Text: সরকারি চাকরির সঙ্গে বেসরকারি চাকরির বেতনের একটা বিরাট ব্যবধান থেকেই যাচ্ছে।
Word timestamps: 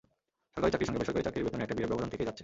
সরকারি 0.53 0.71
চাকরির 0.73 0.87
সঙ্গে 0.87 1.01
বেসরকারি 1.01 1.25
চাকরির 1.27 1.45
বেতনের 1.45 1.65
একটা 1.65 1.75
বিরাট 1.77 1.89
ব্যবধান 1.91 2.09
থেকেই 2.13 2.27
যাচ্ছে। 2.29 2.39